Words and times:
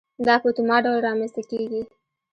دا 0.25 0.35
په 0.41 0.47
اتومات 0.51 0.81
ډول 0.85 0.99
رامنځته 1.07 1.41
کېږي. 1.51 1.81